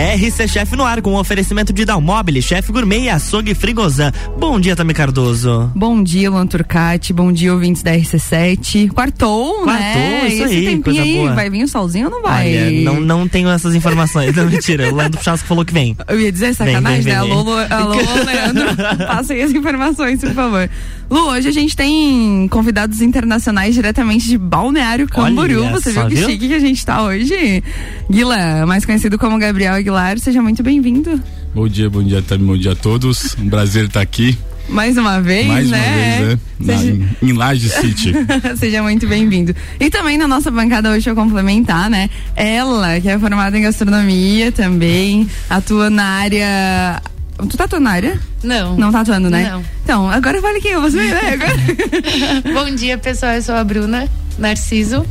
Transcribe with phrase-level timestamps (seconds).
[0.00, 4.12] RC Chef no ar com um oferecimento de Dalmobile, Chef Gourmet e Açougue Frigozan.
[4.38, 5.72] Bom dia, Tami Cardoso.
[5.74, 7.14] Bom dia, Luan Turcati.
[7.14, 8.90] Bom dia, ouvintes da RC7.
[8.90, 10.28] Quartou, Quartou, né?
[10.28, 11.32] isso Esse aí, tempinho coisa aí, boa.
[11.34, 12.46] vai vir o solzinho ou não vai?
[12.66, 14.36] Olha, não, não tenho essas informações.
[14.36, 14.92] Não, mentira.
[14.92, 15.96] O Leandro Chasco falou que vem.
[16.08, 17.20] Eu ia dizer sacanagem, vem, né?
[17.22, 17.30] vem.
[17.32, 17.94] Alô, Lu- alô,
[18.26, 18.76] Leandro.
[19.08, 20.68] Passem as informações, por favor.
[21.10, 25.62] Lu, hoje a gente tem convidados internacionais diretamente de Balneário Camboriú.
[25.62, 26.28] Olha Você viu que viu?
[26.28, 27.62] chique que a gente tá hoje?
[28.10, 31.22] Guila, mais conhecido como Gabriel Aguilar, seja muito bem-vindo.
[31.54, 33.36] Bom dia, bom dia, Tami, bom dia a todos.
[33.38, 34.36] Um prazer estar aqui
[34.68, 36.16] Mais uma vez, mais uma né?
[36.18, 36.38] vez, né?
[36.58, 38.12] Na- Seja- em Laje City.
[38.58, 39.54] Seja muito bem-vindo.
[39.78, 42.10] E também na nossa bancada hoje eu complementar, né?
[42.34, 47.00] Ela, que é formada em gastronomia também, atua na área.
[47.48, 48.20] Tu tá atuando na área?
[48.42, 48.76] Não.
[48.76, 49.50] Não tá atuando, né?
[49.52, 49.62] Não.
[49.84, 50.74] Então, agora vale quem?
[50.80, 51.20] Você, né?
[51.32, 52.64] Agora...
[52.64, 53.34] Bom dia, pessoal.
[53.34, 55.06] Eu sou a Bruna Narciso.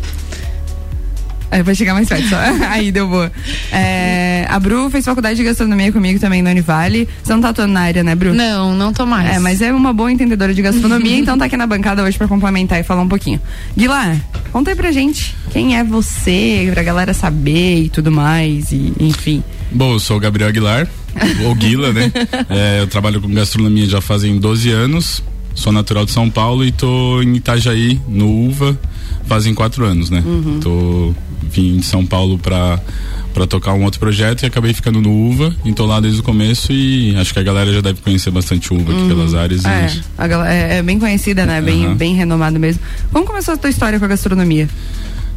[1.52, 2.38] Aí vai chegar mais perto só.
[2.70, 3.32] Aí deu boa.
[3.72, 7.08] É, a Bru fez faculdade de gastronomia comigo também na Univale.
[7.24, 8.34] Você não tá atuando na área, né, Bru?
[8.34, 9.36] Não, não tô mais.
[9.36, 12.28] É, mas é uma boa entendedora de gastronomia, então tá aqui na bancada hoje pra
[12.28, 13.40] complementar e falar um pouquinho.
[13.78, 14.18] Guilar,
[14.52, 19.42] conta aí pra gente quem é você, pra galera saber e tudo mais, e enfim.
[19.72, 20.88] Bom, eu sou o Gabriel Aguilar,
[21.46, 22.12] ou Guila, né?
[22.50, 25.24] É, eu trabalho com gastronomia já fazem 12 anos.
[25.54, 28.78] Sou natural de São Paulo e tô em Itajaí, no UVA,
[29.26, 30.22] fazem quatro anos, né?
[30.26, 30.60] Uhum.
[30.60, 31.16] Tô
[31.50, 32.80] vim de São Paulo pra,
[33.34, 36.24] pra tocar um outro projeto e acabei ficando no UVA, e tô lá desde o
[36.24, 39.64] começo e acho que a galera já deve conhecer bastante UVA aqui pelas áreas.
[39.64, 41.62] e- É, a gal- é, é bem conhecida, né?
[41.62, 41.96] Bem, Aham.
[41.96, 42.82] bem renomado mesmo.
[43.12, 44.68] Como começou a tua história com a gastronomia?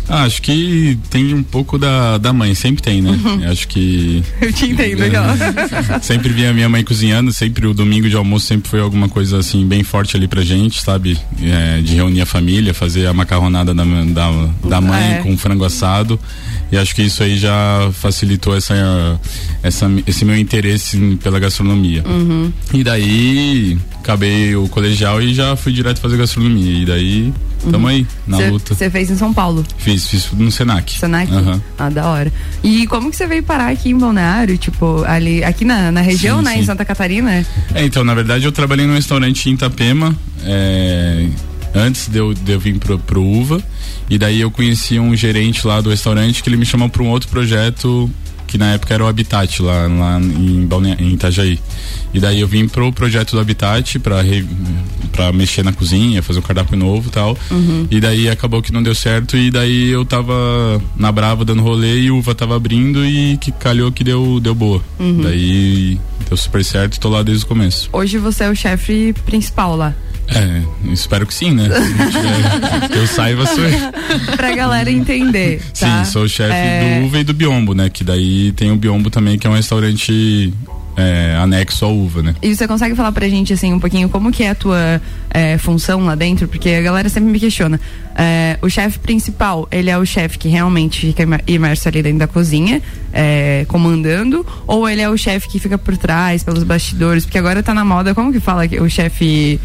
[0.08, 3.10] Ah, acho que tem um pouco da, da mãe, sempre tem, né?
[3.10, 3.50] Uhum.
[3.50, 5.36] Acho que Eu te entendo, aquela.
[6.02, 9.38] sempre vi a minha mãe cozinhando, sempre o domingo de almoço sempre foi alguma coisa
[9.38, 11.18] assim bem forte ali pra gente, sabe?
[11.42, 14.30] É, de reunir a família, fazer a macarronada da, da,
[14.64, 15.18] da mãe É.
[15.22, 16.18] com frango assado.
[16.72, 18.74] E acho que isso aí já facilitou essa,
[19.62, 22.04] essa, esse meu interesse pela gastronomia.
[22.06, 22.52] Uhum.
[22.74, 26.82] E daí acabei o colegial e já fui direto fazer gastronomia.
[26.82, 27.34] E daí
[27.70, 28.74] tamo aí, na luta.
[28.74, 30.98] Você fez em São Paulo, Fiz, fiz no Senac.
[30.98, 31.32] Senac?
[31.32, 31.62] Aham.
[31.78, 32.32] Ah, da hora.
[32.62, 36.38] E como que você veio parar aqui em Balneário, tipo, ali, aqui na, na região,
[36.38, 36.56] Sim, né?
[36.56, 36.66] Em sim.
[36.66, 37.44] Santa Catarina?
[37.74, 41.26] É, então, na verdade, eu trabalhei num restaurante em Itapema, é,
[41.74, 43.62] antes de eu, de eu vir pro, pro Uva,
[44.08, 47.08] e daí eu conheci um gerente lá do restaurante que ele me chamou para um
[47.08, 48.10] outro projeto
[48.48, 51.60] que na época era o Habitat lá, lá em, Balnea- em Itajaí.
[52.12, 54.16] E daí eu vim pro projeto do Habitat para
[55.12, 57.36] para mexer na cozinha, fazer um cardápio novo e tal.
[57.90, 60.32] E daí acabou que não deu certo e daí eu tava
[60.96, 64.54] na Brava dando rolê e o Uva tava abrindo e que calhou que deu deu
[64.54, 64.82] boa.
[65.22, 65.98] Daí
[66.28, 67.88] deu super certo e tô lá desde o começo.
[67.92, 69.94] Hoje você é o chefe principal lá.
[70.34, 70.62] É,
[70.92, 71.64] espero que sim, né?
[71.68, 73.78] Tiver, que eu saiba, sou eu.
[74.36, 76.04] pra galera entender, tá?
[76.04, 77.88] Sim, sou o chefe É, do Uva e do Biombo, né?
[77.88, 80.52] Que daí tem o Biombo também, que é um restaurante
[80.96, 82.34] é, anexo ao Uva, né?
[82.42, 85.00] E você consegue falar pra gente, assim, um pouquinho como que é a tua
[85.30, 86.46] é, função lá dentro?
[86.46, 87.80] Porque a galera sempre me questiona.
[88.14, 92.18] É, o chefe principal, ele é o chefe que realmente fica imer- imerso ali dentro
[92.18, 92.82] da cozinha,
[93.14, 97.24] é, comandando, ou ele é o chefe que fica por trás, pelos bastidores?
[97.24, 99.58] Porque agora tá na moda, como que fala que o chefe...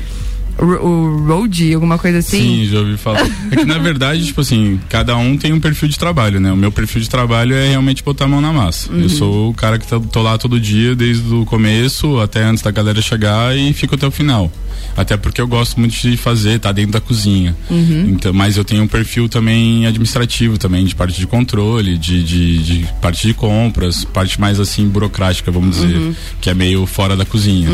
[0.58, 2.40] O, road, alguma coisa assim?
[2.66, 3.24] Sim, já ouvi falar.
[3.52, 6.52] É que na verdade, tipo assim, cada um tem um perfil de trabalho, né?
[6.52, 8.92] O meu perfil de trabalho é realmente botar a mão na massa.
[8.92, 9.02] Uhum.
[9.02, 12.64] Eu sou o cara que tá, tô lá todo dia, desde o começo até antes
[12.64, 14.52] da galera chegar e fico até o final.
[14.96, 17.56] Até porque eu gosto muito de fazer, tá dentro da cozinha.
[17.70, 18.10] Uhum.
[18.10, 22.58] Então, mas eu tenho um perfil também administrativo também, de parte de controle, de, de,
[22.64, 26.16] de parte de compras, parte mais assim burocrática, vamos dizer, Uhum.
[26.42, 27.70] que é meio fora da cozinha.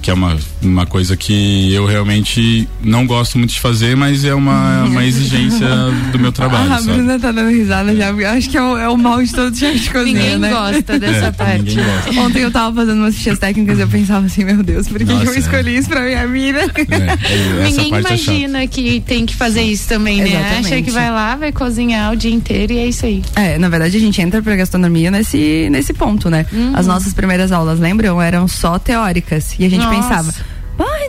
[0.00, 4.32] Que é uma, uma coisa que eu realmente não gosto muito de fazer, mas é
[4.34, 5.66] uma, uma exigência
[6.12, 6.92] do meu trabalho, Ah, a sabe?
[6.98, 9.54] Bruna tá dando risada já, porque acho que é o, é o mal de todo
[9.56, 10.50] chefe de cozinha, Ninguém né?
[10.50, 11.74] gosta dessa É, parte.
[11.74, 12.20] gosta.
[12.20, 15.04] Ontem eu tava fazendo umas fichas técnicas e eu pensava assim, meu Deus, por que,
[15.04, 15.38] que Nossa, eu é.
[15.38, 16.60] escolhi isso pra minha vida?
[16.60, 20.28] É, é, Ninguém é imagina que tem que fazer isso também, né?
[20.30, 20.66] Exatamente.
[20.74, 23.22] Acha que vai lá, vai cozinhar o dia inteiro e é isso aí.
[23.34, 26.46] É, na verdade a gente entra pra gastronomia nesse, nesse ponto, né?
[26.72, 28.22] As nossas primeiras aulas, lembram?
[28.22, 29.54] Eram só teóricas.
[29.58, 29.87] E a gente.
[29.90, 30.32] Pensava,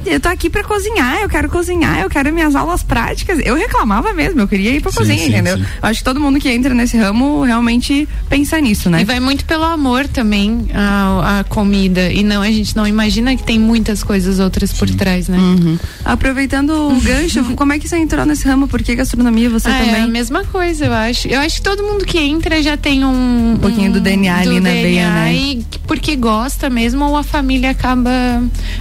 [0.06, 3.40] eu tô aqui pra cozinhar, eu quero cozinhar, eu quero minhas aulas práticas.
[3.44, 5.58] Eu reclamava mesmo, eu queria ir pra Sim, cozinha, sim, entendeu?
[5.58, 5.64] sim.
[5.64, 9.02] Eu acho que todo mundo que entra nesse ramo realmente pensa nisso, né?
[9.02, 12.12] E vai muito pelo amor também a, a comida.
[12.12, 15.38] E não, a gente não imagina que tem muitas coisas outras por trás, né?
[15.38, 15.78] Uhum.
[16.06, 18.68] Aproveitando o gancho, como é que você entrou nesse ramo?
[18.68, 20.10] Por que gastronomia você Ah, é a também?
[20.10, 21.28] mesma coisa, eu acho.
[21.28, 23.54] Eu acho que todo mundo que entra já tem um.
[23.54, 25.34] Um pouquinho do DNA ali na veia, né?
[25.36, 28.10] E porque gosta mesmo, ou a família acaba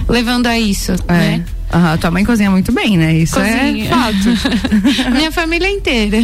[0.07, 1.37] levando a isso, É.
[1.37, 1.43] né?
[1.71, 3.13] Aham, tua mãe cozinha muito bem, né?
[3.13, 3.85] Isso Cozinha.
[3.85, 5.11] é fato.
[5.13, 6.17] Minha família inteira.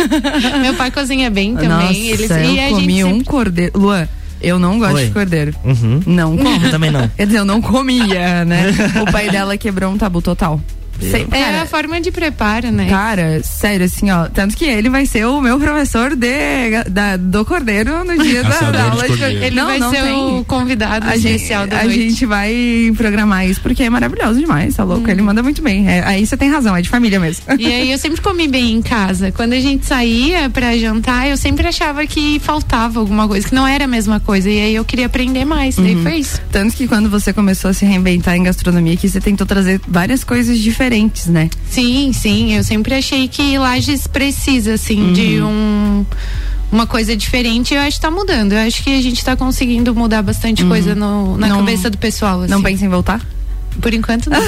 [0.60, 1.68] Meu pai cozinha bem também.
[1.70, 3.72] Nossa, eles, eu e a comi gente um sempre- cordeiro.
[3.78, 4.06] Luan,
[4.42, 5.06] Eu não gosto Oi.
[5.06, 5.54] de cordeiro.
[5.64, 6.00] Uhum.
[6.06, 6.64] Não como.
[6.66, 7.08] Eu também não.
[7.08, 8.66] Quer dizer, eu não comia, né?
[9.00, 10.60] O pai dela quebrou um tabu total.
[11.00, 12.86] Sei- É cara, a forma de preparo, né?
[12.88, 14.28] Cara, sério, assim, ó.
[14.28, 18.70] Tanto que ele vai ser o meu professor de, da- do Cordeiro no dia da,
[18.70, 19.44] da aula de cordeiro.
[19.44, 20.12] Ele Não, vai não ser tem.
[20.38, 22.00] o convidado A gente, especial da a noite.
[22.10, 24.88] gente vai programar isso porque é maravilhoso demais, tá Hum.
[24.88, 25.10] louco?
[25.10, 25.88] Ele manda muito bem.
[25.88, 27.44] É, aí você tem razão, é de família mesmo.
[27.58, 29.32] E aí eu sempre comi bem em casa.
[29.32, 33.66] Quando a gente saía pra jantar, eu sempre achava que faltava alguma coisa, que não
[33.66, 34.48] era a mesma coisa.
[34.48, 35.76] E aí eu queria aprender mais.
[35.76, 36.02] Daí Uhum.
[36.02, 36.40] foi isso.
[36.52, 40.22] Tanto que quando você começou a se reinventar em gastronomia, que você tentou trazer várias
[40.22, 40.81] coisas diferentes,
[41.26, 41.48] né?
[41.70, 42.54] Sim, sim.
[42.54, 45.48] Eu sempre achei que Lages precisa, assim, de Uhum.
[46.00, 46.06] um.
[46.70, 48.52] Uma coisa diferente, eu acho que tá mudando.
[48.52, 51.52] Eu acho que a gente tá conseguindo mudar bastante coisa no- na Uhum.
[51.52, 52.38] Não- cabeça do pessoal.
[52.48, 52.62] Não assim.
[52.62, 53.20] pensa em voltar?
[53.80, 54.40] Por enquanto não.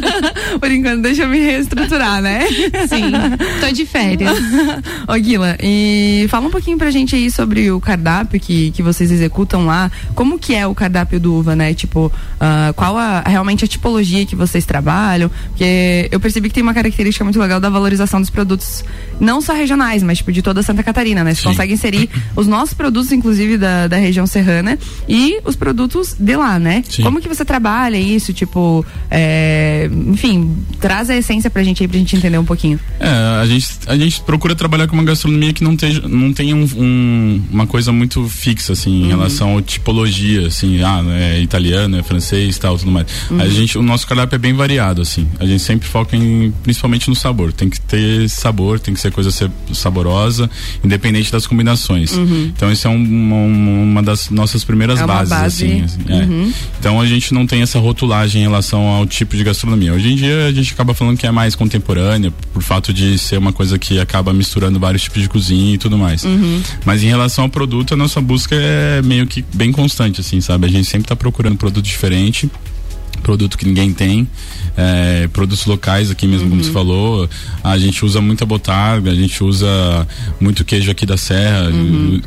[0.58, 2.46] Por enquanto, deixa eu me reestruturar, né?
[2.88, 3.12] Sim.
[3.60, 4.36] Tô de férias.
[5.08, 9.10] Ô Guila, e fala um pouquinho pra gente aí sobre o cardápio que, que vocês
[9.10, 9.90] executam lá.
[10.14, 11.74] Como que é o cardápio do Uva, né?
[11.74, 12.10] Tipo,
[12.40, 15.30] ah, qual a, realmente a tipologia que vocês trabalham?
[15.48, 18.84] Porque eu percebi que tem uma característica muito legal da valorização dos produtos,
[19.20, 21.34] não só regionais, mas tipo de toda Santa Catarina, né?
[21.34, 21.48] Você Sim.
[21.48, 24.78] consegue inserir os nossos produtos, inclusive da, da região serrana,
[25.08, 26.82] e os produtos de lá, né?
[26.88, 27.02] Sim.
[27.02, 28.32] Como que você trabalha isso?
[28.32, 28.61] Tipo,
[29.10, 32.78] é, enfim, traz a essência pra gente aí pra gente entender um pouquinho.
[33.00, 33.08] É,
[33.42, 36.66] a gente, a gente procura trabalhar com uma gastronomia que não, teja, não tenha um,
[36.76, 42.02] um- uma coisa muito fixa, assim, em relação à tipologia, assim, ah, é italiano, é
[42.02, 43.06] francês tal, tudo mais.
[43.38, 45.26] A gente, o nosso cardápio é bem variado, assim.
[45.38, 47.52] A gente sempre foca em, principalmente no sabor.
[47.52, 50.48] Tem que ter sabor, tem que ser coisa ser saborosa,
[50.84, 52.12] independente das combinações.
[52.12, 53.36] Então, isso é um- uma,
[53.82, 55.64] uma das nossas primeiras É bases, base.
[55.64, 55.82] assim.
[55.82, 56.52] assim, é.
[56.78, 59.92] Então, a gente não tem essa rotulagem em relação ao tipo de gastronomia.
[59.94, 63.38] Hoje em dia, a gente acaba falando que é mais contemporânea, por fato de ser
[63.38, 66.22] uma coisa que acaba misturando vários tipos de cozinha e tudo mais.
[66.84, 70.66] Mas em relação ao produto, a nossa busca é meio que bem constante, assim, sabe?
[70.66, 72.50] A gente sempre tá procurando produto diferente
[73.22, 74.26] produto que ninguém tem,
[74.76, 77.28] é, produtos locais aqui mesmo, como você falou.
[77.62, 79.68] A gente usa muita botarga, a gente usa
[80.40, 81.70] muito queijo aqui da Serra,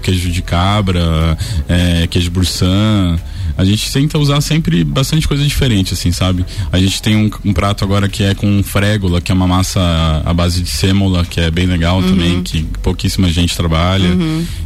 [0.01, 1.38] queijo de cabra,
[1.68, 3.19] é, queijo bursan.
[3.57, 6.46] A gente tenta usar sempre bastante coisa diferente, assim, sabe?
[6.72, 9.80] A gente tem um, um prato agora que é com frégola, que é uma massa
[10.25, 14.10] à base de sêmola, que é bem legal também, que pouquíssima gente trabalha.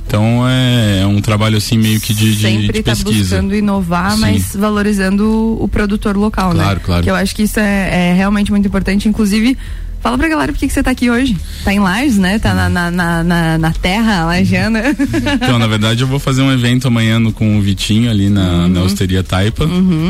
[0.07, 3.35] Então é, é um trabalho assim meio que de, de, sempre de tá pesquisa.
[3.35, 4.21] buscando inovar, Sim.
[4.21, 6.63] mas valorizando o, produtor local, né?
[6.63, 7.03] Claro, claro.
[7.03, 9.07] Que eu acho que isso é, é realmente muito importante.
[9.07, 9.55] Inclusive,
[10.01, 11.35] fala pra galera por que que você tá aqui hoje.
[11.63, 12.39] Tá em Lages, né?
[12.39, 14.81] Tá na, na, na, na, terra lagiana.
[15.41, 18.67] Então, na verdade, eu vou fazer um evento amanhã no- com o Vitinho ali na,
[18.67, 19.67] na Osteria Taipa.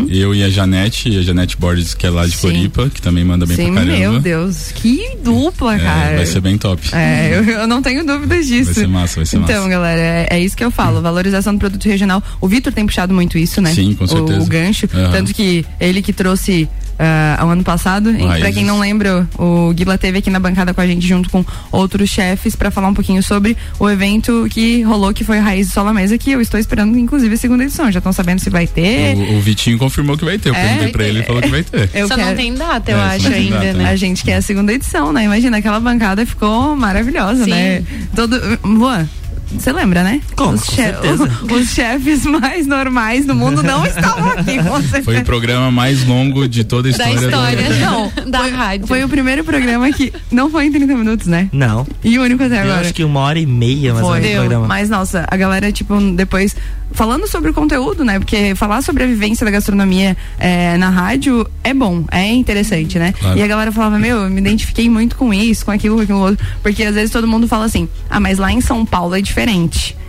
[0.09, 2.41] Eu e a Janete, a Janete Borges, que é lá de Sim.
[2.41, 3.97] Coripa, que também manda bem Sim, pra caramba.
[3.97, 4.71] meu Deus.
[4.73, 6.15] Que dupla, É, cara.
[6.17, 6.81] vai ser bem top.
[6.93, 8.65] É, eu, eu não tenho dúvidas disso.
[8.65, 9.69] Vai ser massa, vai ser então, massa.
[9.69, 11.01] galera, é, é isso que eu falo.
[11.01, 12.21] Valorização do produto regional.
[12.41, 13.73] O Vitor tem puxado muito isso, né?
[13.73, 14.39] Sim, com O- certeza.
[14.41, 14.89] O, gancho.
[14.93, 15.11] Aham.
[15.11, 16.67] Tanto que ele que trouxe
[16.99, 18.11] ah, ao ano passado.
[18.11, 18.53] E pra Raízes.
[18.55, 22.09] quem não lembra, o Guila teve aqui na bancada com a gente junto com outros
[22.09, 26.17] chefes pra falar um pouquinho sobre o evento que rolou, que foi Raiz Sola Mesa,
[26.17, 27.89] que eu estou esperando, inclusive, a segunda edição.
[27.91, 29.15] Já estão sabendo se vai ter.
[29.15, 30.49] O, o Vitinho confirmou que vai ter.
[30.49, 31.89] Eu É, perguntei pra ele, ele falou que vai ter.
[31.95, 33.83] Eu Só quero- não tem data, eu É, acho ainda, data, né?
[33.83, 33.89] né?
[33.89, 35.23] A gente quer a segunda edição, né?
[35.23, 37.51] Imagina, aquela bancada ficou maravilhosa, Sim.
[37.51, 37.83] né?
[38.15, 38.39] Todo.
[38.63, 39.07] Luan,
[39.51, 40.21] você lembra, né?
[40.35, 40.53] Como?
[40.53, 41.29] Os, Com certeza.
[41.51, 45.03] os chefes mais normais do mundo não estavam aqui, com certeza.
[45.03, 47.19] Foi o programa mais longo de toda a Da história.
[47.19, 48.87] do- história Não, da foi, rádio.
[48.87, 51.49] foi o primeiro programa que não foi em 30 minutos, né?
[51.51, 51.85] Não.
[52.03, 52.81] E o único até Eu agora.
[52.81, 54.67] acho que uma hora e meia, mais ou Foi, programa.
[54.67, 56.55] mas nossa, a galera, tipo, depois,
[56.91, 58.19] falando sobre o conteúdo, né?
[58.19, 63.13] Porque falar sobre a vivência da gastronomia é, na rádio é bom, é interessante, né?
[63.19, 63.37] Claro.
[63.37, 66.19] E a galera falava, meu, eu me identifiquei muito com isso, com aquilo, com aquilo
[66.19, 66.45] outro.
[66.61, 69.38] Porque às vezes todo mundo fala assim, ah, mas lá em São Paulo é diferente.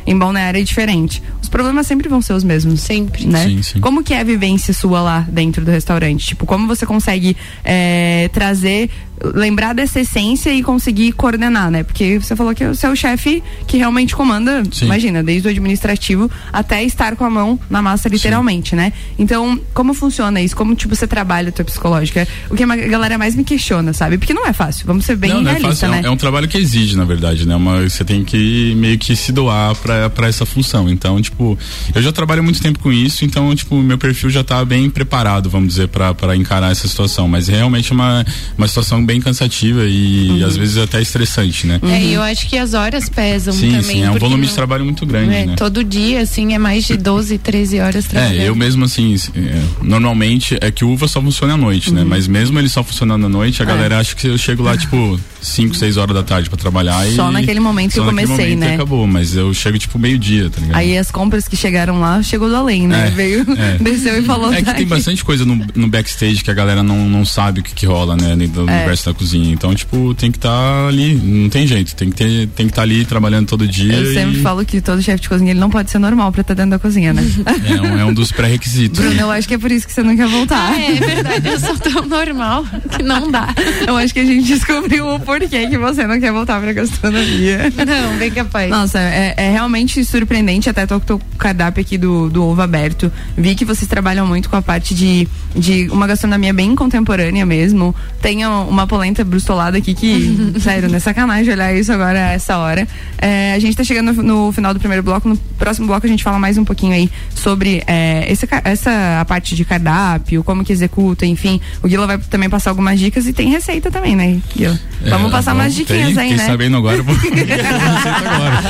[0.07, 1.23] Em Balneário é diferente.
[1.41, 2.81] Os problemas sempre vão ser os mesmos.
[2.81, 3.27] Sempre.
[3.27, 3.45] Né?
[3.45, 3.81] Sim, sim.
[3.81, 6.27] Como que é a vivência sua lá dentro do restaurante?
[6.27, 8.91] Tipo, como você consegue é, trazer,
[9.35, 11.83] lembrar dessa essência e conseguir coordenar, né?
[11.83, 14.87] Porque você falou que você é o chefe que realmente comanda, Sim.
[14.87, 18.93] imagina, desde o administrativo até estar com a mão na massa, literalmente, né?
[19.19, 20.57] Então, como funciona isso?
[20.57, 22.27] Como, tipo, você trabalha a tua psicológica?
[22.50, 24.17] O que a galera mais me questiona, sabe?
[24.19, 26.03] Porque não é fácil, vamos ser bem não, não é fácil, é um- né?
[26.05, 27.55] é um trabalho que exige, na verdade, né?
[27.57, 30.89] Uma, você tem que meio que se doar pra, pra essa função.
[30.89, 31.59] Então, tipo,
[31.95, 35.50] eu já trabalho muito tempo com isso, então, tipo, meu perfil já tá bem preparado,
[35.50, 37.29] vamos dizer, pra, pra encarar essa situação.
[37.29, 38.25] Mas realmente é uma,
[38.57, 40.47] uma situação bem cansativa e Uhum.
[40.47, 41.81] às vezes até estressante, né?
[41.83, 43.83] É, e eu acho que as horas pesam Sim, também.
[43.83, 45.55] sim, é um volume não- de trabalho muito grande, é, né?
[45.57, 48.40] Todo dia, assim, é mais de 12, 13 horas trabalhando.
[48.40, 51.97] É, eu mesmo assim, é, normalmente é que o uva só funciona à noite, Uhum.
[51.97, 52.05] né?
[52.05, 53.69] Mas mesmo ele só funcionando à noite, a É.
[53.69, 57.31] galera acha que eu chego lá, tipo, 5, 6 horas da tarde pra trabalhar Só
[57.31, 57.33] e.
[57.33, 58.75] naquele momento que eu comecei, né?
[58.75, 60.77] acabou, mas eu chego tipo meio-dia, tá ligado?
[60.77, 63.09] Aí as compras que chegaram lá, chegou do além, né?
[63.09, 63.79] É, Veio, é.
[63.83, 66.83] desceu e falou É que tá tem bastante coisa no, no backstage que a galera
[66.83, 68.37] não, não sabe o que, que rola, né?
[68.37, 68.75] Dentro do É.
[68.75, 69.53] universo da cozinha.
[69.53, 71.15] Então, tipo, tem que estar ali.
[71.15, 71.95] Não tem jeito.
[71.95, 73.93] Tem que ter, tem que estar ali trabalhando todo dia.
[73.95, 76.43] Eu sempre e falo que todo chefe de cozinha ele não pode ser normal pra
[76.43, 77.23] estar dentro da cozinha, né?
[77.69, 78.99] é, um, é um dos pré-requisitos.
[79.01, 80.71] Bruno, eu acho que é por isso que você não quer voltar.
[80.73, 82.65] Ah, é verdade, eu sou tão normal
[82.97, 83.49] que não dá.
[83.87, 87.71] Eu acho que a gente descobriu o porquê que você não quer voltar pra gastronomia.
[87.87, 88.69] Não, bem capaz.
[88.71, 90.69] Nossa, é, é realmente surpreendente.
[90.69, 93.13] Até tô com o cardápio aqui do, do ovo aberto.
[93.37, 97.95] Vi que vocês trabalham muito com a parte de, de uma gastronomia bem contemporânea mesmo.
[98.21, 102.59] Tem uma- polenta brustolada aqui que, sério, não é sacanagem olhar isso agora a essa
[102.59, 102.87] hora.
[103.19, 105.29] É, a gente tá chegando no, no final do primeiro bloco.
[105.29, 109.21] No próximo bloco a gente fala mais um pouquinho aí sobre é, esse ca- essa
[109.21, 111.61] a parte de cardápio, como que executa, enfim.
[111.83, 114.79] O Guila vai também passar algumas dicas e tem receita também, né, Guila?
[115.05, 116.47] É, Vamos passar umas diquinhas aí, né?
[116.47, 117.15] sabendo agora, eu vou.
[117.15, 118.62] agora.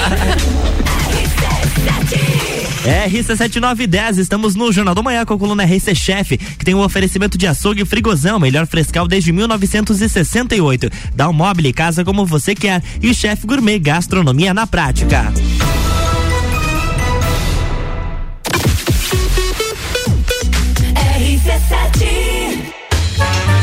[3.08, 7.36] RC7910, estamos no Jornal do Manhã com a coluna RC Chef, que tem um oferecimento
[7.38, 10.90] de açougue e frigozão, melhor frescal desde 1968.
[11.14, 15.32] Dá um móvel casa como você quer e Chef Gourmet Gastronomia na prática.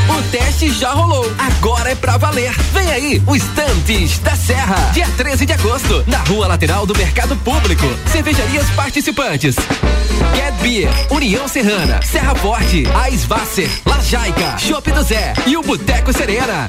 [0.10, 2.52] O teste já rolou, agora é pra valer.
[2.74, 4.92] Vem aí, o Estantes da Serra.
[4.94, 7.86] Dia 13 de agosto, na rua lateral do Mercado Público.
[8.12, 9.56] Cervejarias participantes.
[10.36, 16.14] Get Beer, União Serrana, Serra Forte, Aisvasser, La Jaica, Chopp do Zé e o Boteco
[16.14, 16.68] Serena.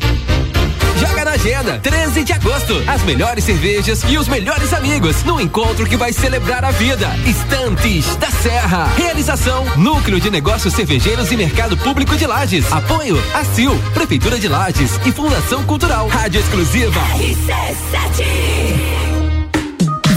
[0.96, 2.82] Joga na agenda, 13 de agosto.
[2.86, 7.08] As melhores cervejas e os melhores amigos no encontro que vai celebrar a vida.
[7.26, 8.90] Estantes da Serra.
[8.96, 12.70] Realização: Núcleo de Negócios Cervejeiros e Mercado Público de Lages.
[12.72, 16.08] Apoio: ACIL, Prefeitura de Lages e Fundação Cultural.
[16.08, 17.00] Rádio Exclusiva.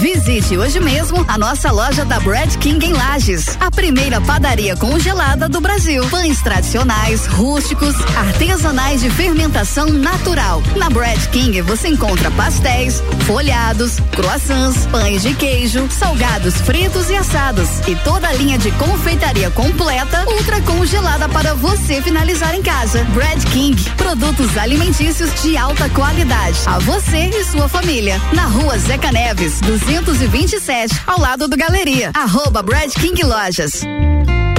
[0.01, 5.47] Visite hoje mesmo a nossa loja da Bread King em Lages, a primeira padaria congelada
[5.47, 6.03] do Brasil.
[6.09, 10.63] Pães tradicionais, rústicos, artesanais de fermentação natural.
[10.75, 17.69] Na Bread King você encontra pastéis, folhados, croissants, pães de queijo, salgados fritos e assados
[17.87, 23.03] e toda a linha de confeitaria completa, ultra congelada para você finalizar em casa.
[23.13, 26.57] Bread King, produtos alimentícios de alta qualidade.
[26.65, 28.19] A você e sua família.
[28.33, 32.11] Na rua Zeca Neves, 227, ao lado do Galeria.
[32.13, 33.81] Arroba Bread King Lojas.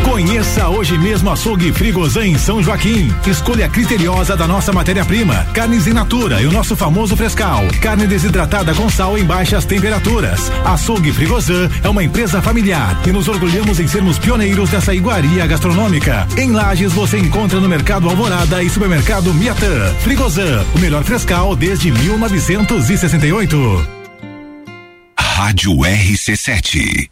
[0.04, 3.10] Conheça hoje mesmo Açougue Frigozan em São Joaquim.
[3.26, 5.46] Escolha criteriosa da nossa matéria-prima.
[5.54, 7.62] Carnes in natura e o nosso famoso frescal.
[7.80, 10.52] Carne desidratada com sal em baixas temperaturas.
[10.66, 16.28] Açougue Frigozan é uma empresa familiar e nos orgulhamos em sermos pioneiros dessa iguaria gastronômica.
[16.36, 19.94] Em Lages você encontra no Mercado Alvorada e Supermercado Miatã.
[20.00, 24.01] Frigozan, o melhor frescal desde 1968.
[25.44, 27.10] Rádio RC7.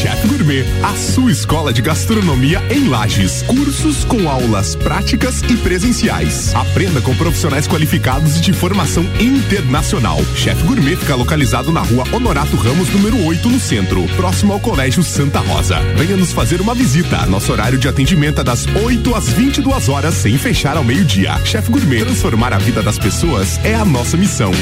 [0.00, 3.42] Chef Gourmet, a sua escola de gastronomia em Lages.
[3.42, 6.54] Cursos com aulas práticas e presenciais.
[6.54, 10.18] Aprenda com profissionais qualificados e de formação internacional.
[10.34, 15.02] Chef Gourmet fica localizado na rua Honorato Ramos, número 8, no centro, próximo ao Colégio
[15.02, 15.78] Santa Rosa.
[15.94, 17.26] Venha nos fazer uma visita.
[17.26, 21.38] Nosso horário de atendimento é das 8 às 22 horas, sem fechar ao meio-dia.
[21.44, 24.52] Chef Gourmet, transformar a vida das pessoas é a nossa missão.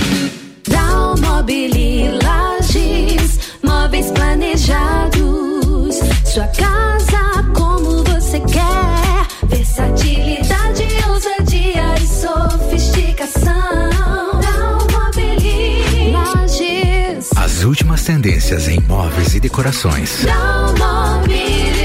[1.41, 5.97] Dalmobili Lages, móveis planejados.
[6.27, 9.27] Sua casa como você quer.
[9.49, 13.81] Versatilidade, ousadia e sofisticação.
[17.37, 20.23] As últimas tendências em móveis e decorações.
[20.25, 21.80] Dalmobili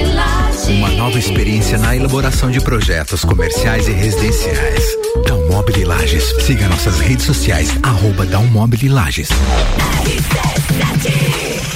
[1.78, 4.84] na elaboração de projetos comerciais e residenciais.
[5.28, 6.24] Dalmobile Lages.
[6.42, 9.30] Siga nossas redes sociais, arroba Dalmobile Lages.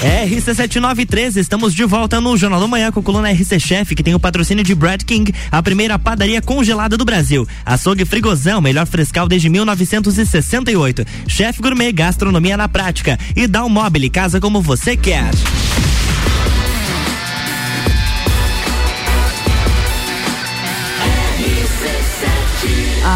[0.01, 4.15] RC7913, estamos de volta no Jornal do Manhã com a coluna RC Chef, que tem
[4.15, 7.47] o patrocínio de Brad King, a primeira padaria congelada do Brasil.
[7.65, 11.05] Açougue Frigozão, melhor frescal desde 1968.
[11.27, 13.19] Chef Gourmet, gastronomia na prática.
[13.35, 15.31] E móvel, casa como você quer.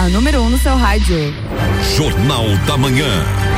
[0.09, 1.33] Número 1 um no seu rádio.
[1.95, 3.52] Jornal da Manhã.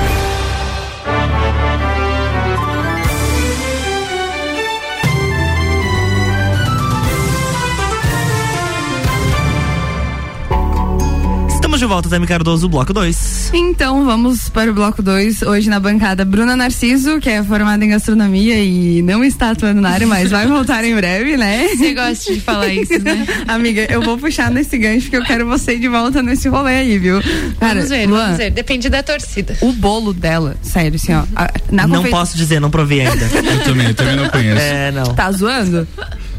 [11.75, 13.51] Estamos de volta, Zé Cardoso, bloco 2.
[13.53, 15.41] Então vamos para o bloco 2.
[15.41, 19.89] Hoje na bancada, Bruna Narciso, que é formada em gastronomia e não está atuando na
[19.89, 21.67] área, mas vai voltar em breve, né?
[21.67, 23.27] Você gosta de falar isso, né?
[23.45, 26.97] Amiga, eu vou puxar nesse gancho que eu quero você de volta nesse rolê aí,
[26.97, 27.19] viu?
[27.59, 28.51] Cara, vamos ver, Luan, vamos ver.
[28.51, 29.57] Depende da torcida.
[29.59, 31.23] O bolo dela, sério, assim, ó.
[31.35, 33.25] a- Na Não confei- posso dizer, não provei ainda.
[33.35, 34.61] Eu também, eu também não conheço.
[34.61, 35.13] É, não.
[35.13, 35.85] Tá zoando?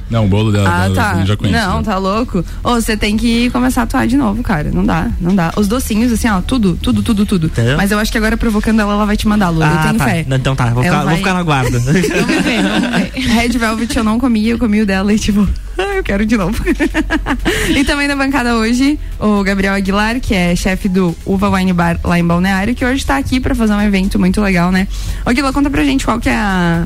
[0.08, 1.20] Não, o bolo dela, Ah, dela tá.
[1.20, 1.58] eu já conheço.
[1.66, 1.82] Não, né?
[1.82, 2.44] tá louco.
[2.62, 4.70] Ô, você tem que começar a atuar de novo, cara.
[4.72, 5.52] Não dá, não dá.
[5.56, 7.46] Os docinhos, assim, ó, tudo, tudo, tudo, tudo.
[7.48, 7.76] Entendeu?
[7.76, 9.60] Mas eu acho que agora provocando ela, ela vai te mandar, Lu.
[9.62, 10.04] eu Ah, tenho tá.
[10.04, 10.24] fé.
[10.28, 11.78] Então tá, vou Ela ficar, vai- vou ficar na guarda.
[11.80, 13.10] Vamos ver, vamos ver.
[13.20, 15.46] Red Velvet eu não comi, eu comi o dela e tipo,
[15.96, 16.62] eu quero de novo.
[17.74, 21.98] e também na bancada hoje, o Gabriel Aguilar, que é chefe do Uva Wine Bar
[22.04, 24.88] lá em Balneário, que hoje tá aqui pra fazer um evento muito legal, né?
[25.24, 26.84] Ô Guila, conta pra gente qual que é a,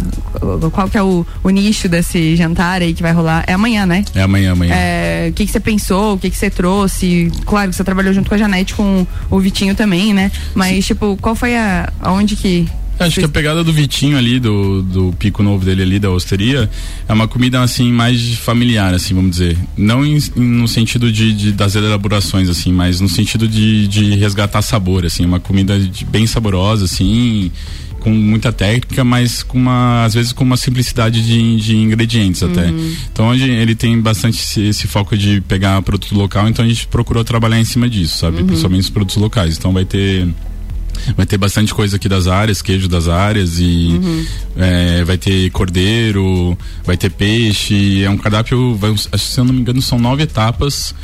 [0.72, 3.44] qual que é o, o nicho desse jantar aí que vai rolar.
[3.46, 4.04] É amanhã, né?
[4.14, 4.74] É amanhã, amanhã.
[4.74, 7.30] É, O que que você pensou, o que que você trouxe?
[7.44, 10.30] Claro que você trabalhou junto com a Janete, com o Vitinho também, né?
[10.54, 11.92] Mas, tipo, qual foi a.
[12.00, 12.68] aonde que.
[13.00, 16.68] Acho que a pegada do Vitinho ali, do, do pico novo dele ali, da osteria,
[17.08, 19.56] é uma comida assim, mais familiar, assim, vamos dizer.
[19.76, 24.60] Não em- no sentido de, de- das elaborações, assim, mas no sentido de, de resgatar
[24.62, 27.50] sabor, assim, uma comida de- bem saborosa, assim,
[28.00, 32.68] com muita técnica, mas com uma, às vezes com uma simplicidade de, de ingredientes até.
[33.12, 36.86] Então hoje ele tem bastante esse, esse foco de pegar produto local, então a gente
[36.86, 38.42] procurou trabalhar em cima disso, sabe?
[38.44, 39.56] Principalmente os produtos locais.
[39.58, 40.26] Então vai ter
[41.16, 44.00] Vai ter bastante coisa aqui das áreas, queijo das áreas e
[44.56, 48.02] é, vai ter cordeiro, vai ter peixe.
[48.02, 50.94] É um cardápio, vai, se eu não me engano, são nove etapas.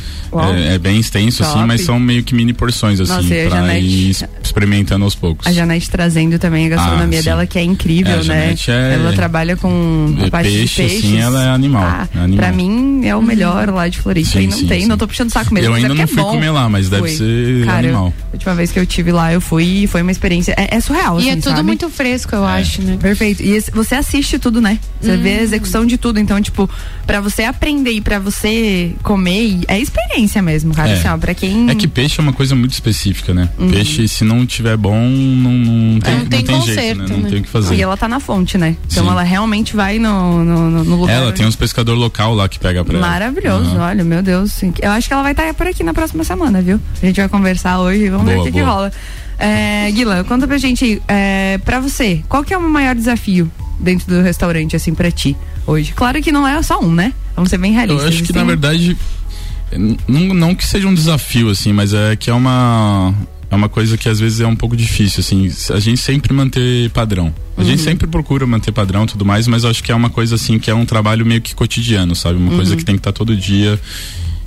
[0.55, 1.57] É, é bem extenso, Top.
[1.57, 4.15] assim, mas são meio que mini porções, assim, Nossa, pra ir
[4.61, 5.47] experimentando aos poucos.
[5.47, 7.29] A Janete trazendo também a gastronomia Ah, sim.
[7.29, 8.55] dela, que é incrível, É, a né?
[8.69, 11.05] É- Ela trabalha com É parte peixe, de peixes.
[11.05, 12.39] assim, ela é animal, Ah, é animal.
[12.47, 14.31] Pra mim é o melhor lá de Floripa.
[14.31, 14.87] Sim, e não sim, tem, sim.
[14.87, 15.69] não tô puxando saco mesmo.
[15.71, 16.31] Eu é ainda porque não fui é bom.
[16.31, 17.11] comer lá, mas deve Fui.
[17.17, 18.15] ser Cara, animal.
[18.31, 20.55] A última vez que eu tive lá, eu fui e foi uma experiência.
[20.57, 21.63] É, é surreal, E assim, é tudo sabe?
[21.63, 22.97] muito fresco, eu acho, né?
[23.01, 23.43] Perfeito.
[23.43, 24.79] E esse- você assiste tudo, né?
[25.01, 26.19] Você vê a execução de tudo.
[26.19, 26.69] Então, tipo,
[27.07, 30.91] pra você aprender e pra você comer, é experiência mesmo, cara.
[30.91, 30.93] É.
[30.95, 31.69] Assim, ó, pra quem.
[31.71, 33.49] É que peixe é uma coisa muito específica, né?
[33.59, 33.71] Uhum.
[33.71, 37.07] Peixe, se não tiver bom, não, não tem, Não não tem tem jeito, né?
[37.09, 37.31] Não né?
[37.31, 37.75] tem o que fazer.
[37.75, 38.77] E ela tá na fonte, né?
[38.91, 39.11] Então Sim.
[39.11, 41.13] ela realmente vai no, no, no- lugar.
[41.17, 43.07] Ela tem uns pescador local lá que pega pra ela.
[43.07, 43.87] Maravilhoso, Aham.
[43.89, 44.53] olha, meu Deus.
[44.81, 46.81] Eu acho que ela vai estar por aqui na próxima semana, viu?
[47.03, 48.93] A gente vai conversar hoje, vamos ver Boa, o que, que rola.
[49.39, 54.07] É, Guila, conta pra gente, é, pra você, qual que é o maior desafio dentro
[54.09, 55.93] do restaurante, assim, pra ti, hoje?
[55.95, 57.13] Claro que não é só um, né?
[57.35, 58.07] Vamos ser bem Eu realistas.
[58.09, 58.39] acho que assim.
[58.39, 58.97] na verdade
[59.73, 63.13] n- não, não que seja um desafio assim, mas é que é uma
[63.51, 65.51] é uma coisa que às vezes é um pouco difícil assim.
[65.73, 67.35] A gente sempre manter padrão.
[67.57, 70.11] A gente sempre procura manter padrão e tudo mais, mas eu acho que é uma
[70.11, 72.39] coisa assim que é um trabalho meio que cotidiano, sabe?
[72.39, 73.81] Uma coisa que tem que estar todo dia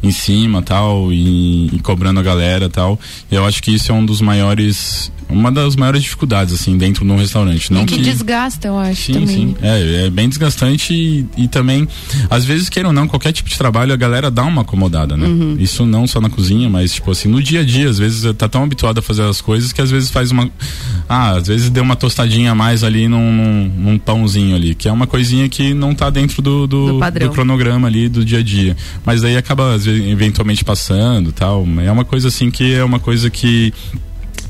[0.02, 3.00] em cima tal e, e cobrando a galera tal.
[3.32, 7.06] E eu acho que isso é um dos maiores uma das maiores dificuldades assim dentro
[7.06, 9.28] de um restaurante, não e que, desgasta, eu acho Sim, também.
[9.28, 9.56] sim.
[9.62, 11.88] É, é bem desgastante e, e também,
[12.30, 15.28] às vezes, queiram ou não, qualquer tipo de trabalho, a galera dá uma acomodada, né?
[15.28, 15.56] Uhum.
[15.60, 18.50] Isso não só na cozinha, mas, tipo assim, no dia a dia, às vezes, tá
[18.50, 20.50] tão habituado a fazer as coisas que às vezes faz uma.
[21.08, 24.88] Ah, às vezes deu uma tostadinha a mais ali num, num, num pãozinho ali, que
[24.88, 28.40] é uma coisinha que não tá dentro do, do, Do do cronograma ali do dia
[28.40, 28.76] a dia.
[29.06, 31.66] Mas daí acaba, às vezes, eventualmente passando tal.
[31.86, 33.74] É uma coisa assim que é uma coisa que.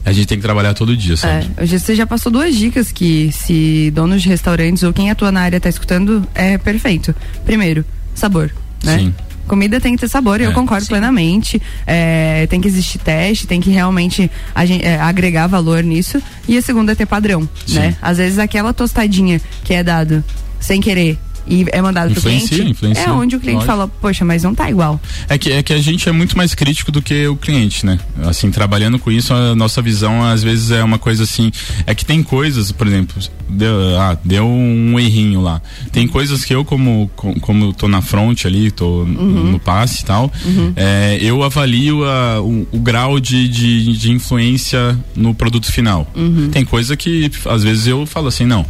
[0.05, 1.49] A gente tem que trabalhar todo dia, sabe?
[1.57, 5.41] É, você já passou duas dicas que se donos de restaurantes ou quem atua na
[5.41, 7.13] área tá escutando, é perfeito.
[7.45, 7.83] Primeiro,
[8.15, 8.49] sabor,
[8.83, 8.97] né?
[8.97, 9.13] Sim.
[9.45, 10.53] Comida tem que ter sabor, e eu É.
[10.53, 11.61] concordo plenamente.
[11.85, 16.21] É, tem que existir teste, tem que realmente a gen- é, agregar valor nisso.
[16.47, 17.75] E a segunda é ter padrão, Sim.
[17.79, 17.95] né?
[18.01, 20.23] Às vezes aquela tostadinha que é dado
[20.59, 21.17] sem querer
[21.49, 23.71] e é mandado pro Influencia, cliente, influencia, é onde o cliente lógico.
[23.77, 25.01] fala, poxa, mas não tá igual.
[25.27, 27.99] É que, é que a gente é muito mais crítico do que o cliente, né?
[28.23, 31.51] Assim, trabalhando com isso, a nossa visão às vezes é uma coisa assim.
[31.87, 33.15] É que tem coisas, por exemplo,
[33.49, 35.61] deu, ah, deu um errinho lá.
[35.91, 40.03] Tem coisas que eu, como, com- como eu tô na frente ali, tô no passe
[40.03, 40.31] e tal,
[40.75, 46.07] é, eu avalio a- o, o grau de, de, de influência no produto final.
[46.51, 48.65] Tem coisa que às vezes eu falo assim, não,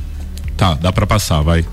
[0.59, 1.63] tá, dá pra passar, vai.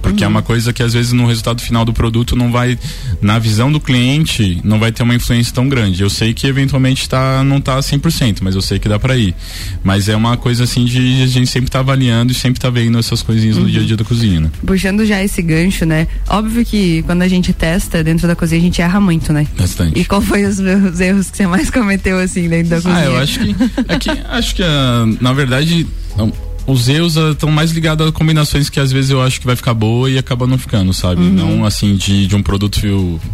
[0.00, 2.78] Porque é uma coisa que às vezes no resultado final do produto não vai,
[3.20, 6.00] na visão do cliente, não vai ter uma influência tão grande.
[6.00, 9.34] Eu sei que eventualmente tá, não tá 100%, mas eu sei que dá pra ir.
[9.82, 12.96] Mas é uma coisa assim de a gente sempre tá avaliando e sempre tá vendo
[12.98, 14.50] essas coisinhas no dia a dia da cozinha, né?
[14.64, 16.06] Puxando já esse gancho, né?
[16.28, 19.44] Óbvio que quando a gente testa dentro da cozinha, a gente erra muito, né?
[19.58, 19.98] Bastante.
[19.98, 22.96] E qual foi os, os erros que você mais cometeu, assim, dentro da cozinha?
[22.96, 23.56] Ah, eu acho que.
[23.88, 25.84] É que acho que, ah, na verdade,
[26.16, 26.32] não,
[26.66, 29.74] os erros estão mais ligados a combinações que às vezes eu acho que vai ficar
[29.74, 31.20] boa e acaba não ficando, sabe?
[31.22, 33.26] Não assim de, de um produto eh,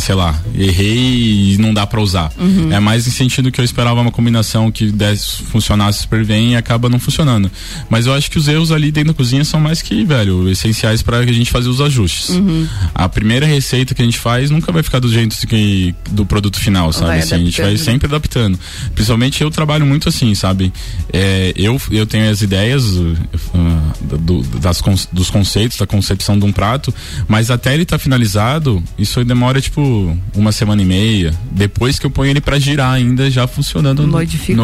[0.00, 2.32] sei lá, errei e não dá pra usar.
[2.38, 2.72] Uhum.
[2.72, 6.56] É mais em sentido que eu esperava uma combinação que desse, funcionasse super bem e
[6.56, 7.50] acaba não funcionando.
[7.88, 11.02] Mas eu acho que os erros ali dentro da cozinha são mais que, velho, essenciais
[11.02, 12.30] para a gente fazer os ajustes.
[12.30, 12.66] Uhum.
[12.94, 16.58] A primeira receita que a gente faz nunca vai ficar do jeito que, do produto
[16.58, 17.06] final, sabe?
[17.06, 18.58] Vai Assim, a gente vai sempre adaptando.
[18.94, 20.72] Principalmente eu trabalho muito assim, sabe?
[21.12, 23.16] É, eu, eu tenho as ideias uh,
[24.18, 24.80] do- das,
[25.12, 26.92] dos conceitos, da concepção de um prato,
[27.28, 31.34] mas até ele estar finalizado, isso aí demora tipo uma semana e meia.
[31.50, 34.12] Depois que eu ponho ele pra girar ainda, já funcionando no,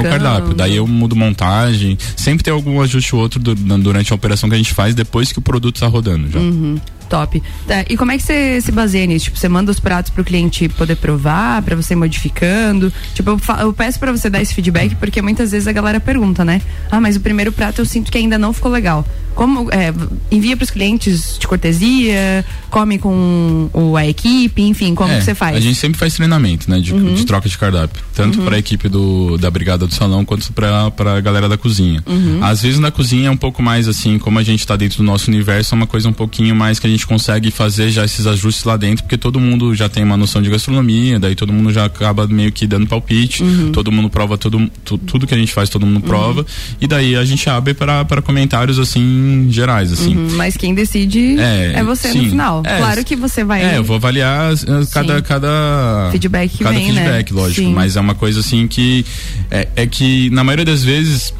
[0.03, 0.55] cardápio.
[0.55, 1.99] Daí eu mudo montagem.
[2.17, 5.33] Sempre tem algum ajuste ou outro du- durante a operação que a gente faz depois
[5.33, 6.39] que o produto tá rodando já.
[6.39, 6.79] Uhum.
[7.11, 7.43] Top.
[7.67, 9.25] Tá, e como é que você se baseia nisso?
[9.27, 12.91] Tipo, você manda os pratos pro cliente poder provar, pra você ir modificando?
[13.15, 16.45] Tipo, eu, eu peço pra você dar esse feedback porque muitas vezes a galera pergunta,
[16.45, 16.63] né?
[16.91, 19.05] Ah, mas o primeiro prato eu sinto que ainda não ficou legal.
[19.35, 19.93] Como é,
[20.31, 25.35] envia pros clientes de cortesia, come com o, a equipe, enfim, como É, que você
[25.35, 25.57] faz?
[25.57, 26.79] A gente sempre faz treinamento, né?
[26.81, 27.15] De, Uhum.
[27.15, 28.03] de troca de cardápio.
[28.15, 28.45] Tanto Uhum.
[28.45, 32.03] para a equipe do, da brigada do salão quanto para a galera da cozinha.
[32.07, 32.39] Uhum.
[32.43, 35.05] Às vezes na cozinha é um pouco mais assim, como a gente tá dentro do
[35.05, 38.27] nosso universo, é uma coisa um pouquinho mais que a gente consegue fazer já esses
[38.27, 41.73] ajustes lá dentro, porque todo mundo já tem uma noção de gastronomia, daí todo mundo
[41.73, 43.73] já acaba meio que dando palpite, Uhum.
[43.73, 46.45] todo mundo prova todo, tu- tudo que a gente faz, todo mundo prova,
[46.81, 50.15] e daí a gente abre para comentários assim gerais assim.
[50.17, 52.23] Uhum, mas quem decide É, é, você sim.
[52.23, 52.63] no final.
[52.67, 53.63] É, claro que você vai.
[53.65, 54.53] É, eu vou avaliar
[54.93, 55.23] cada, Sim.
[55.23, 57.03] cada Feedback que cada vem, né?
[57.03, 57.61] feedback, lógico.
[57.63, 57.73] Sim.
[57.73, 59.05] Mas é uma coisa assim que
[59.51, 61.33] é, é que na maioria das vezes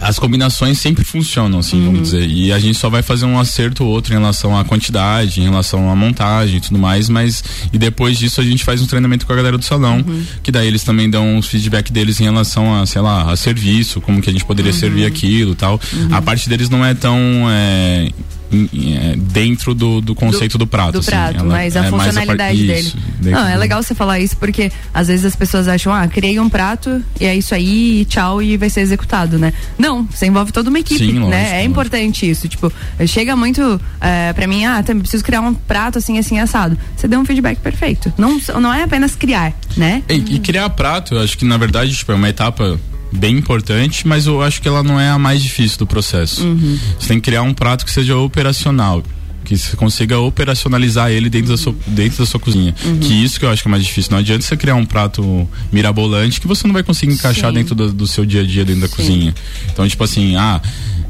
[0.00, 1.86] as combinações sempre funcionam, assim, Uhum.
[1.86, 2.28] vamos dizer.
[2.28, 5.44] E a gente só vai fazer um acerto ou outro em relação à quantidade, em
[5.44, 9.26] relação à montagem e tudo mais, mas e depois disso a gente faz um treinamento
[9.26, 10.22] com a galera do salão, Uhum.
[10.42, 14.00] que daí eles também dão os feedback deles em relação a, sei lá, a serviço,
[14.00, 14.78] como que a gente poderia Uhum.
[14.78, 15.80] servir aquilo e tal.
[16.10, 17.18] A parte deles não é tão
[17.50, 18.10] é,
[19.16, 20.92] dentro do, do conceito do, prato.
[20.92, 21.10] do assim.
[21.10, 22.80] prato, mas a é mais funcionalidade parte- dele.
[22.80, 25.92] isso, dentro Não, é do- legal você falar isso porque às vezes as pessoas acham,
[25.92, 29.52] ah, criei um prato e é isso aí, e tchau, e vai ser executado, né?
[29.78, 31.42] Não, você envolve toda uma equipe, Sim, lógico, né?
[31.48, 31.70] É lógico.
[31.70, 32.48] importante isso.
[32.48, 32.72] Tipo,
[33.06, 36.76] chega muito é, pra mim, ah, também preciso criar um prato assim, assim, assado.
[36.96, 38.12] Você deu um feedback perfeito.
[38.16, 40.02] Não, não é apenas criar, né?
[40.08, 42.78] E, e criar prato, eu acho que na verdade tipo, é uma etapa
[43.12, 46.44] bem importante, mas eu acho que ela não é a mais difícil do processo.
[46.44, 46.78] Uhum.
[46.98, 49.02] Você tem que criar um prato que seja operacional.
[49.44, 52.74] Que você consiga operacionalizar ele dentro, da, sua, dentro da sua cozinha.
[52.84, 52.98] Uhum.
[52.98, 54.10] Que isso que eu acho que é mais difícil.
[54.12, 57.54] Não adianta você criar um prato mirabolante que você não vai conseguir encaixar Sim.
[57.54, 59.34] dentro do, do seu dia a dia dentro da cozinha.
[59.72, 60.60] Então, tipo assim, ah,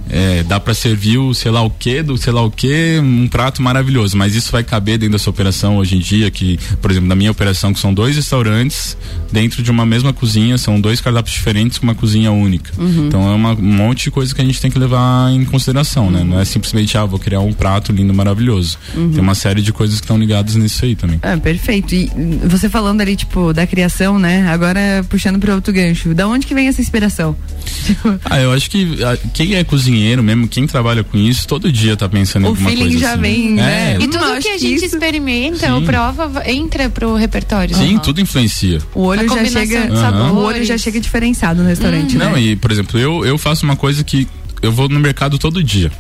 [0.09, 3.29] é, dá pra servir o sei lá o que, do sei lá o que, um
[3.29, 6.91] prato maravilhoso, mas isso vai caber dentro da sua operação hoje em dia, que, por
[6.91, 8.97] exemplo, na minha operação, que são dois restaurantes
[9.33, 12.73] dentro de uma mesma cozinha, são dois cardápios diferentes com uma cozinha única.
[12.79, 13.07] Uhum.
[13.07, 16.11] Então é uma- um monte de coisa que a gente tem que levar em consideração,
[16.11, 16.23] né?
[16.25, 18.79] Não é simplesmente, ah, vou criar um prato lindo, maravilhoso.
[18.95, 19.11] Uhum.
[19.13, 21.19] Tem uma série de coisas que estão ligadas nisso aí também.
[21.23, 21.95] Ah, perfeito.
[21.95, 22.11] E
[22.45, 24.49] você falando ali, tipo, da criação, né?
[24.49, 26.15] Agora puxando para outro gancho.
[26.15, 27.37] Da onde que vem essa inspiração?
[28.25, 31.97] Ah, eu acho que ah, quem é cozinheiro mesmo, quem trabalha com isso, todo dia
[31.97, 33.21] tá pensando em O alguma feeling coisa já assim.
[33.21, 33.93] vem, né?
[33.93, 37.75] É, E tudo que a gente isso- experimenta ou prova va- entra pro repertório.
[37.77, 38.79] Sim, tudo influencia.
[38.95, 39.93] O olho A já chega.
[39.93, 40.33] Aham.
[40.33, 42.41] O olho já chega diferenciado no restaurante, Não, né?
[42.41, 44.27] e por exemplo, eu, eu faço uma coisa que
[44.63, 45.91] eu vou no mercado todo dia.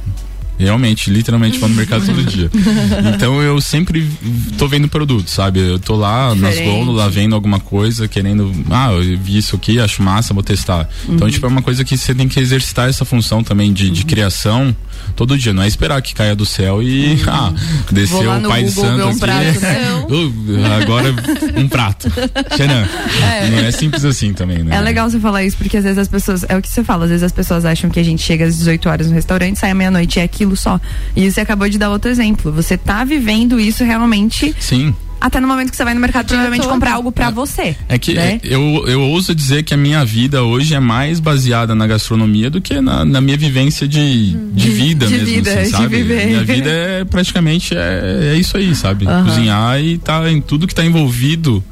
[0.59, 2.51] Realmente, literalmente vou no mercado todo dia.
[3.14, 4.09] Então eu sempre
[4.57, 5.61] tô vendo produto, sabe?
[5.61, 6.71] Eu tô lá nas Diferente.
[6.79, 8.53] gôndolas vendo alguma coisa, querendo.
[8.71, 10.88] Ah, eu vi isso aqui, acho massa, vou testar.
[11.09, 11.33] Então, Uhum.
[11.33, 14.75] tipo, é uma coisa que você tem que exercitar essa função também de, de criação
[15.16, 15.52] todo dia.
[15.52, 17.18] Não é esperar que caia do céu e.
[17.28, 17.52] Ah,
[17.92, 18.24] desceu Uhum.
[18.24, 19.18] Vou lá o Pai Google Santo ver um aqui.
[19.18, 21.14] prato, agora
[21.56, 22.12] um prato.
[22.56, 22.88] Xenan.
[23.22, 23.50] É.
[23.50, 24.76] Não é simples assim também, né?
[24.76, 26.44] É legal você falar isso, porque às vezes as pessoas.
[26.48, 28.56] É o que você fala, às vezes as pessoas acham que a gente chega às
[28.56, 30.80] 18 horas no restaurante, sai à meia-noite e é aquilo só.
[31.14, 32.50] E você acabou de dar outro exemplo.
[32.52, 34.94] Você tá vivendo isso realmente Sim.
[35.20, 36.72] Até no momento que você vai no mercado provavelmente todo.
[36.72, 37.76] comprar algo pra você.
[37.88, 38.40] É que né?
[38.42, 42.61] eu, eu ouso dizer que a minha vida hoje é mais baseada na gastronomia do
[42.61, 45.88] que na, na minha vivência de, de vida de mesmo, vida, assim, de sabe?
[45.88, 46.26] viver.
[46.26, 49.07] Minha vida é praticamente é, é isso aí, sabe?
[49.07, 49.24] Aham.
[49.24, 51.62] Cozinhar e tá em tudo que tá envolvido.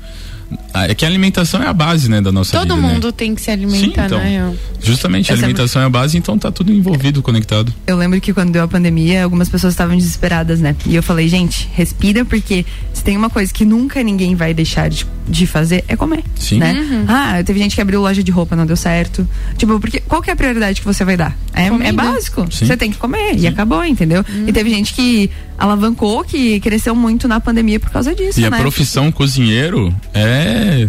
[0.79, 2.87] Ah, É que a alimentação é a base, né, da nossa Todo vida.
[2.87, 2.93] né?
[2.95, 4.19] mundo tem que se alimentar, Sim, então.
[4.19, 4.55] real.
[4.83, 7.73] Justamente, a Essa- alimentação é a base, então tá tudo envolvido, conectado.
[7.87, 10.77] Eu lembro que quando deu a pandemia, algumas pessoas estavam desesperadas, né?
[10.87, 14.89] E eu falei, gente, respira, porque se tem uma coisa que nunca ninguém vai deixar
[14.91, 16.23] de, de fazer, é comer.
[16.39, 16.59] Sim.
[16.59, 16.73] Né?
[16.73, 17.05] Uhum.
[17.09, 19.27] Ah, teve gente que abriu loja de roupa, não deu certo.
[19.57, 21.37] Tipo, porque qual que é a prioridade que você vai dar?
[21.55, 22.47] É, é básico.
[22.53, 22.67] Sim.
[22.67, 23.35] Você tem que comer.
[23.39, 24.25] E acabou, entendeu?
[24.47, 28.51] E teve gente que alavancou, que cresceu muito na pandemia por causa disso, E a
[28.51, 28.59] né?
[28.59, 30.89] profissão cozinheiro é, é,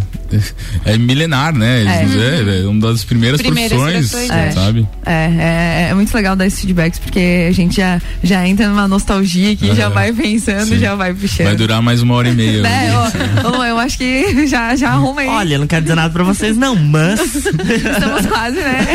[0.92, 1.82] é milenar, né?
[1.84, 2.58] É.
[2.58, 4.50] É, é uma das primeiras, Primeiras profissões, profissões, é.
[4.50, 4.88] sabe?
[5.06, 8.86] É, é, é muito legal dar esses feedbacks, porque a gente já, já entra numa
[8.88, 9.88] nostalgia que já É.
[9.90, 10.78] vai pensando, Sim.
[10.78, 11.46] já vai puxando.
[11.46, 12.62] Vai durar mais uma hora e meia.
[12.62, 15.28] Né, eu, eu- eu acho que já, já arruma aí.
[15.28, 17.20] Olha, não quero dizer nada pra vocês, não, mas.
[17.36, 18.86] Estamos quase, né?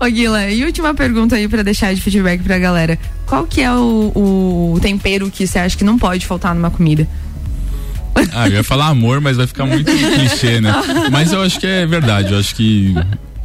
[0.00, 2.98] Ô Guila, e última pergunta aí pra deixar de feedback pra galera.
[3.26, 4.12] Qual que é o,
[4.74, 7.08] o tempero que você acha que não pode faltar numa comida?
[8.32, 10.72] Ah, eu ia falar amor, mas vai ficar muito clichê, né?
[11.10, 12.94] Mas eu acho que é verdade, eu acho que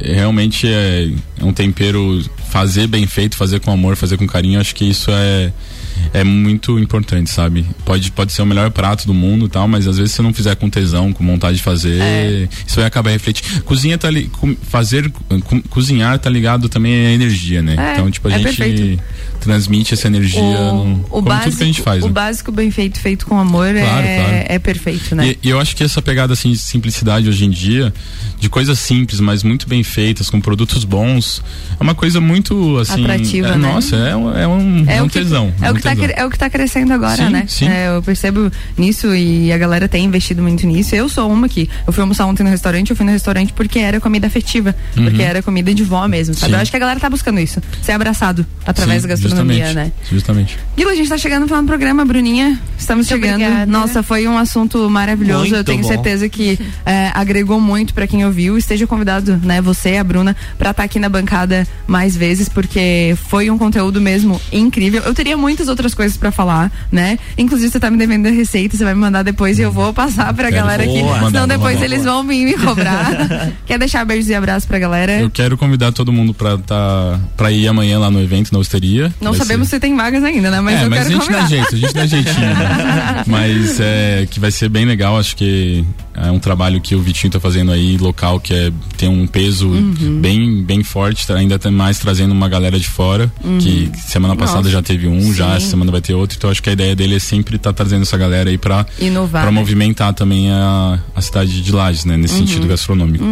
[0.00, 4.60] realmente é, é um tempero fazer bem feito, fazer com amor, fazer com carinho, eu
[4.60, 5.52] acho que isso é
[6.12, 7.64] é muito importante, sabe?
[7.84, 10.32] Pode, pode ser o melhor prato do mundo e tal, mas às vezes se não
[10.32, 12.48] fizer com tesão, com vontade de fazer, É.
[12.66, 13.62] isso vai acabar refletindo.
[13.62, 15.10] Cozinha tá li, com- fazer,
[15.44, 17.76] co- cozinhar tá ligado também à energia, né?
[17.78, 19.02] É, então, tipo, a é gente perfeito.
[19.40, 22.12] transmite essa energia no, como tudo que a gente faz, o né?
[22.12, 24.46] básico bem feito, feito com amor Claro, é, claro.
[24.50, 25.28] é perfeito, né?
[25.42, 27.92] E, e eu acho que essa pegada assim de simplicidade hoje em dia,
[28.38, 31.42] de coisas simples, mas muito bem feitas, com produtos bons,
[31.78, 33.02] é uma coisa muito assim.
[33.02, 33.56] Atrativa, é, né?
[33.56, 35.52] Nossa, é, um- é um, é um o que, tesão.
[35.60, 37.44] É, um o que tá, é o que tá crescendo agora, Sim, né?
[37.48, 37.68] sim.
[37.68, 40.94] É, eu percebo nisso e a galera tem investido muito nisso.
[40.94, 43.78] Eu sou uma que eu fui almoçar ontem no restaurante, eu fui no restaurante porque
[43.78, 45.04] era comida afetiva, Uhum.
[45.04, 46.50] porque era comida de vó mesmo, sabe?
[46.52, 46.56] Sim.
[46.56, 49.74] Eu acho que a galera tá buscando isso, ser abraçado através Sim, da gastronomia, justamente,
[49.74, 49.92] né?
[50.10, 50.58] Justamente.
[50.76, 52.58] Guila, a gente tá chegando no final do programa, Bruninha.
[52.78, 53.42] Estamos Muito chegando.
[53.42, 53.66] obrigada.
[53.70, 55.40] Nossa, foi um assunto maravilhoso.
[55.42, 55.88] Muito eu tenho bom.
[55.88, 58.56] certeza que é, agregou muito pra quem ouviu.
[58.58, 63.50] Esteja convidado, né, você, a Bruna, pra estar aqui na bancada mais vezes, porque foi
[63.50, 65.02] um conteúdo mesmo incrível.
[65.04, 67.18] Eu teria muitas outras coisas pra falar, né?
[67.36, 69.92] Inclusive, você tá me devendo a receita, você vai me mandar depois e eu vou
[69.92, 70.56] passar pra Quero.
[70.62, 70.92] galera aqui.
[70.98, 73.52] Senão Mandar, depois eles vão vir me cobrar.
[73.66, 75.12] Quer deixar beijos e abraços pra galera?
[75.20, 79.12] Eu quero convidar todo mundo pra, tá, pra ir amanhã lá no evento, na Osteria.
[79.20, 80.60] Não sabemos ser- se tem vagas ainda, né?
[80.60, 81.42] Mas é, eu mas a quero gente convidar.
[81.42, 82.40] dá jeito, a gente dá jeitinho.
[82.40, 83.24] né?
[83.26, 87.32] mas é que vai ser bem legal, acho que é um trabalho que o Vitinho
[87.32, 90.20] tá fazendo aí, local, que é tem um peso Uhum.
[90.20, 94.58] bem, bem forte, tá ainda tem mais trazendo uma galera de fora, que semana passada
[94.58, 94.64] Uhum.
[94.64, 94.70] Nossa.
[94.72, 95.56] já teve um, já Sim.
[95.56, 98.02] essa semana vai ter outro, então acho que a ideia dele é sempre estar trazendo
[98.02, 99.42] essa galera aí pra, Inovar.
[99.42, 99.58] pra né?
[99.58, 102.46] movimentar também a, a cidade de Lages, né, nesse Uhum.
[102.46, 103.24] sentido gastronômico.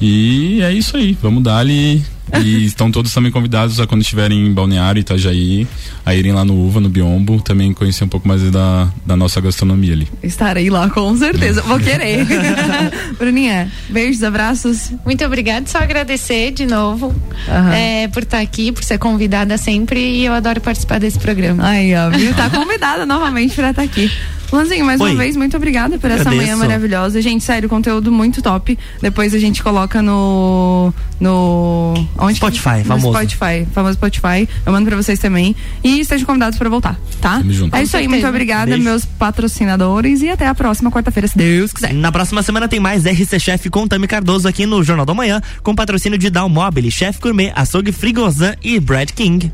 [0.00, 2.02] E é isso aí, vamos dar ali.
[2.42, 5.66] E estão todos também convidados a quando estiverem em Balneário, Itajaí,
[6.04, 9.40] a irem lá no Uva, no Biombo, também conhecer um pouco mais da, da nossa
[9.40, 10.08] gastronomia ali.
[10.22, 11.62] Estarei lá, com certeza.
[11.62, 12.26] Vou querer.
[13.18, 14.90] Bruninha, beijos, abraços.
[15.04, 17.14] Muito obrigada, só agradecer de novo
[17.48, 17.72] Aham.
[17.72, 21.66] é, por estar aqui, por ser convidada sempre e eu adoro participar desse programa.
[21.68, 22.34] Aí, ó, viu?
[22.34, 24.10] Tá convidada novamente pra estar aqui.
[24.52, 25.10] Luanzinho, mais Oi.
[25.10, 26.42] uma vez, muito obrigada por essa Agradeço.
[26.42, 27.20] manhã maravilhosa.
[27.20, 28.78] Gente, sério, conteúdo muito top.
[29.02, 30.92] Depois a gente coloca no.
[31.20, 31.94] no.
[32.18, 32.36] Onde?
[32.36, 33.18] Spotify, no famoso.
[33.18, 34.48] Spotify, famoso Spotify.
[34.64, 35.56] Eu mando pra vocês também.
[35.82, 37.38] E estejam convidados pra voltar, tá?
[37.38, 37.74] Tamo junto.
[37.74, 38.84] É isso aí, muito obrigada, Beijo.
[38.84, 40.22] meus patrocinadores.
[40.22, 41.92] E até a próxima quarta-feira, se Deus quiser.
[41.92, 45.40] Na próxima semana tem mais RC Chef com Tami Cardoso aqui no Jornal da Manhã,
[45.62, 49.52] com patrocínio de Down Mobile, Chef Gourmet, Açougue Frigozan e Brad King.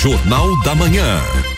[0.00, 1.49] Jornal da Manhã.